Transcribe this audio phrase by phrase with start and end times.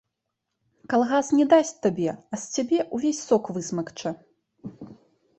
[0.93, 4.15] Калгас не дасць табе, а з цябе ўвесь сок высмакча.